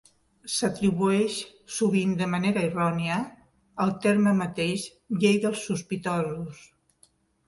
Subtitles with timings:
[0.51, 1.33] S'atribueix
[1.79, 3.17] sovint de manera errònia
[3.85, 4.87] al terme mateix
[5.19, 6.65] "Llei dels sospitosos".